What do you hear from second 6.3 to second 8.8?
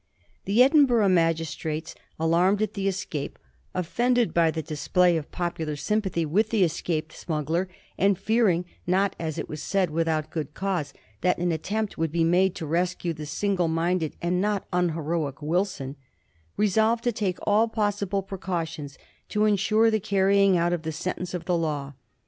the es caped smuggler, and fearing,